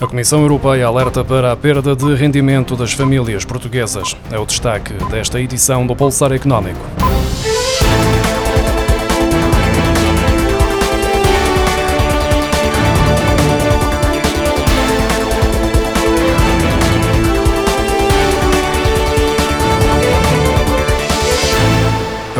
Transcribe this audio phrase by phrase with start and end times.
[0.00, 4.16] A Comissão Europeia alerta para a perda de rendimento das famílias portuguesas.
[4.30, 7.07] É o destaque desta edição do Pulsar Económico.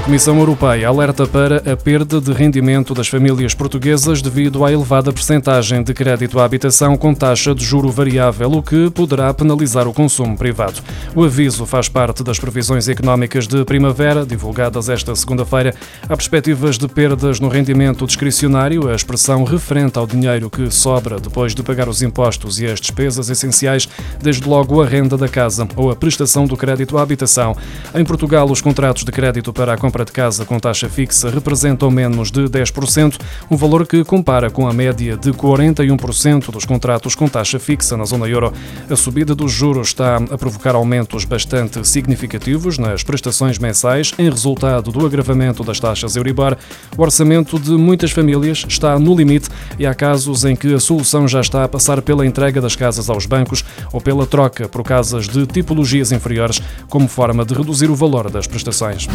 [0.08, 5.82] Comissão Europeia alerta para a perda de rendimento das famílias portuguesas devido à elevada percentagem
[5.82, 10.34] de crédito à habitação com taxa de juro variável, o que poderá penalizar o consumo
[10.34, 10.80] privado.
[11.14, 15.74] O aviso faz parte das previsões económicas de primavera, divulgadas esta segunda-feira.
[16.04, 21.54] Há perspectivas de perdas no rendimento discricionário, a expressão referente ao dinheiro que sobra depois
[21.54, 23.86] de pagar os impostos e as despesas essenciais,
[24.22, 27.54] desde logo a renda da casa ou a prestação do crédito à habitação.
[27.94, 31.28] Em Portugal, os contratos de crédito para a compra compra de casa com taxa fixa
[31.28, 33.18] representam menos de 10%,
[33.50, 38.04] um valor que compara com a média de 41% dos contratos com taxa fixa na
[38.04, 38.52] zona euro.
[38.88, 44.92] A subida dos juros está a provocar aumentos bastante significativos nas prestações mensais em resultado
[44.92, 46.56] do agravamento das taxas Euribor.
[46.96, 49.48] O orçamento de muitas famílias está no limite
[49.80, 53.10] e há casos em que a solução já está a passar pela entrega das casas
[53.10, 57.96] aos bancos ou pela troca por casas de tipologias inferiores, como forma de reduzir o
[57.96, 59.08] valor das prestações.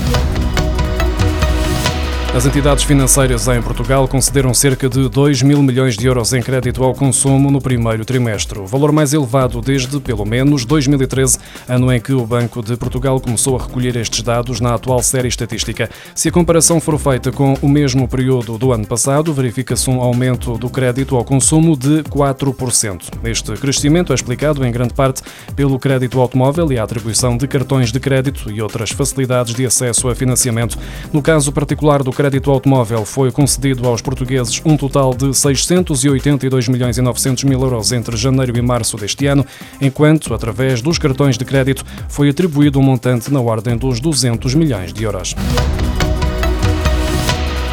[2.35, 6.83] As entidades financeiras em Portugal concederam cerca de 2 mil milhões de euros em crédito
[6.83, 11.37] ao consumo no primeiro trimestre, valor mais elevado desde, pelo menos, 2013,
[11.69, 15.27] ano em que o Banco de Portugal começou a recolher estes dados na atual série
[15.27, 15.87] estatística.
[16.15, 20.57] Se a comparação for feita com o mesmo período do ano passado, verifica-se um aumento
[20.57, 23.11] do crédito ao consumo de 4%.
[23.25, 25.21] Este crescimento é explicado, em grande parte,
[25.55, 30.09] pelo crédito automóvel e a atribuição de cartões de crédito e outras facilidades de acesso
[30.09, 30.79] a financiamento.
[31.13, 36.97] No caso particular do crédito automóvel foi concedido aos portugueses um total de 682 milhões
[36.97, 39.45] e 900 mil euros entre janeiro e março deste ano,
[39.81, 44.93] enquanto, através dos cartões de crédito, foi atribuído um montante na ordem dos 200 milhões
[44.93, 45.35] de euros.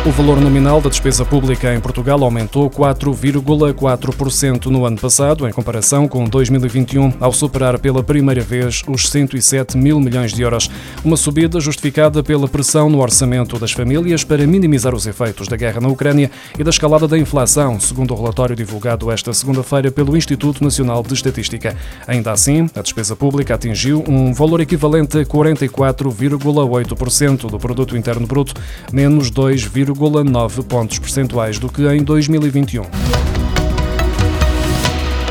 [0.02, 6.08] O valor nominal da despesa pública em Portugal aumentou 4,4% no ano passado, em comparação
[6.08, 10.70] com 2021, ao superar pela primeira vez os 107 mil milhões de euros.
[11.04, 15.82] Uma subida justificada pela pressão no orçamento das famílias para minimizar os efeitos da guerra
[15.82, 20.64] na Ucrânia e da escalada da inflação, segundo o relatório divulgado esta segunda-feira pelo Instituto
[20.64, 21.76] Nacional de Estatística.
[22.06, 28.54] Ainda assim, a despesa pública atingiu um valor equivalente a 44,8% do produto interno bruto,
[28.90, 33.19] menos 2, 0,9 pontos percentuais do que em 2021.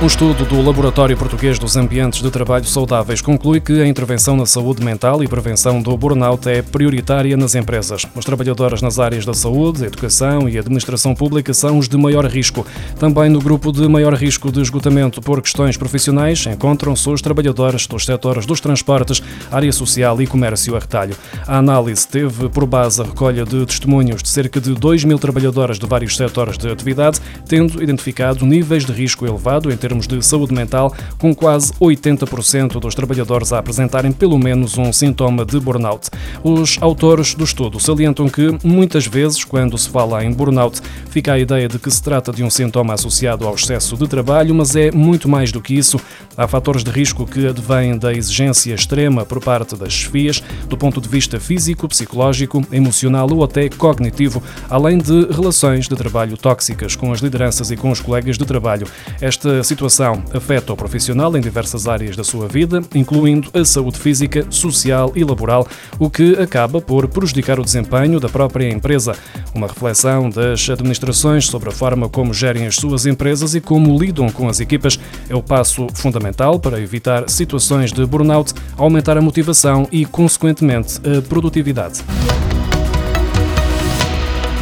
[0.02, 4.46] Um estudo do Laboratório Português dos Ambientes de Trabalho Saudáveis conclui que a intervenção na
[4.46, 8.06] saúde mental e prevenção do burnout é prioritária nas empresas.
[8.16, 12.66] Os trabalhadores nas áreas da saúde, educação e administração pública são os de maior risco.
[12.98, 18.06] Também no grupo de maior risco de esgotamento por questões profissionais encontram-se os trabalhadores dos
[18.06, 19.22] setores dos transportes,
[19.52, 21.18] área social e comércio a retalho.
[21.46, 25.78] A análise teve por base a recolha de testemunhos de cerca de 2 mil trabalhadores
[25.78, 30.24] de vários setores de atividade, tendo identificado níveis de risco elevado em termos termos de
[30.24, 36.10] saúde mental, com quase 80% dos trabalhadores a apresentarem pelo menos um sintoma de burnout.
[36.44, 40.80] Os autores do estudo salientam que, muitas vezes, quando se fala em burnout,
[41.10, 44.54] fica a ideia de que se trata de um sintoma associado ao excesso de trabalho,
[44.54, 46.00] mas é muito mais do que isso.
[46.38, 51.02] Há fatores de risco que advêm da exigência extrema por parte das chefias, do ponto
[51.02, 57.12] de vista físico, psicológico, emocional ou até cognitivo, além de relações de trabalho tóxicas com
[57.12, 58.88] as lideranças e com os colegas de trabalho.
[59.20, 63.98] Esta situação situação afeta o profissional em diversas áreas da sua vida, incluindo a saúde
[63.98, 65.66] física, social e laboral,
[65.98, 69.16] o que acaba por prejudicar o desempenho da própria empresa.
[69.56, 74.30] Uma reflexão das administrações sobre a forma como gerem as suas empresas e como lidam
[74.30, 79.88] com as equipas é o passo fundamental para evitar situações de burnout, aumentar a motivação
[79.94, 82.04] e, consequentemente, a produtividade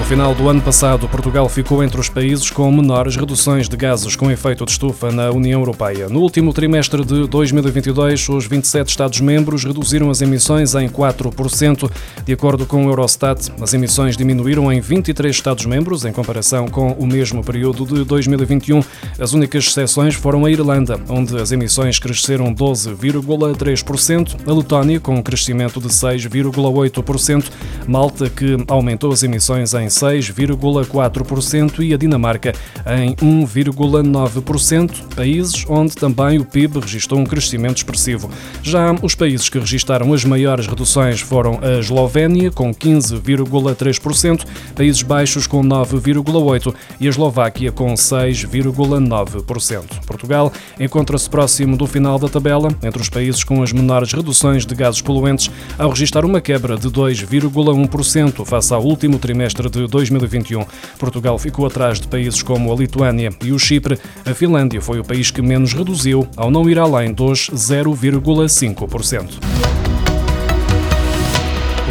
[0.07, 4.31] final do ano passado, Portugal ficou entre os países com menores reduções de gases com
[4.31, 6.07] efeito de estufa na União Europeia.
[6.07, 11.92] No último trimestre de 2022, os 27 Estados-membros reduziram as emissões em 4%.
[12.24, 17.06] De acordo com o Eurostat, as emissões diminuíram em 23 Estados-membros em comparação com o
[17.06, 18.81] mesmo período de 2021.
[19.19, 25.21] As únicas exceções foram a Irlanda, onde as emissões cresceram 12,3%, a Letónia, com um
[25.21, 27.51] crescimento de 6,8%,
[27.86, 32.53] Malta, que aumentou as emissões em 6,4% e a Dinamarca
[32.85, 38.29] em 1,9%, países onde também o PIB registrou um crescimento expressivo.
[38.61, 44.45] Já os países que registaram as maiores reduções foram a Eslovénia, com 15,3%,
[44.75, 50.05] Países Baixos, com 9,8% e a Eslováquia, com 6,9%.
[50.05, 54.75] Portugal encontra-se próximo do final da tabela, entre os países com as menores reduções de
[54.75, 60.66] gases poluentes, ao registrar uma quebra de 2,1% face ao último trimestre de 2021.
[60.98, 64.00] Portugal ficou atrás de países como a Lituânia e o Chipre.
[64.25, 69.87] A Finlândia foi o país que menos reduziu, ao não ir além dos 0,5%.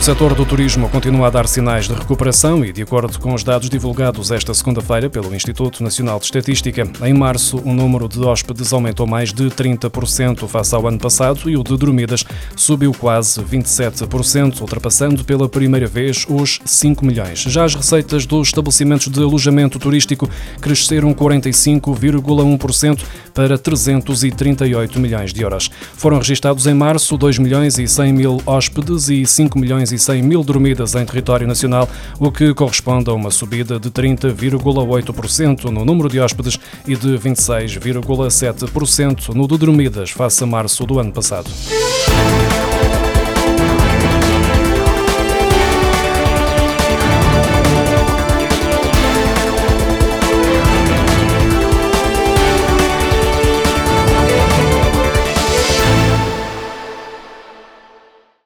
[0.07, 3.69] Setor do turismo continua a dar sinais de recuperação e, de acordo com os dados
[3.69, 9.05] divulgados esta segunda-feira pelo Instituto Nacional de Estatística, em março o número de hóspedes aumentou
[9.05, 12.25] mais de 30% face ao ano passado e o de dormidas
[12.55, 17.41] subiu quase 27%, ultrapassando pela primeira vez os 5 milhões.
[17.41, 20.31] Já as receitas dos estabelecimentos de alojamento turístico
[20.61, 23.03] cresceram 45,1%
[23.35, 25.69] para 338 milhões de euros.
[25.97, 29.96] Foram registados em março 2 milhões e 100 mil hóspedes e 5 milhões milhões e
[29.99, 31.87] 100 mil dormidas em território nacional,
[32.19, 39.35] o que corresponde a uma subida de 30,8% no número de hóspedes e de 26,7%
[39.35, 41.51] no de dormidas face a março do ano passado.